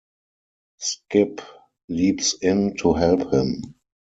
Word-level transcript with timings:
Skip 0.79 1.41
leaps 1.87 2.33
in 2.33 2.75
to 2.77 2.93
help 2.93 3.31
him. 3.31 3.75